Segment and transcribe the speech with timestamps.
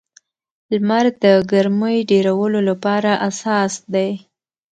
[0.71, 4.09] لمر د ګرمۍ ډېرولو لپاره اساس دی.